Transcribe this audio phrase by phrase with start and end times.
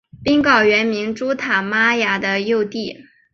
[0.23, 3.05] 宾告原名朱他玛尼的幼弟。